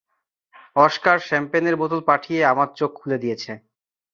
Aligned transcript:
Oscar 0.75 1.17
শ্যাম্পেনের 1.19 1.75
বোতল 1.81 1.99
পাঠিয়ে 2.09 2.41
আমার 2.45 2.67
চোখ 2.79 2.91
খুলে 2.99 3.17
দিয়েছে। 3.17 3.51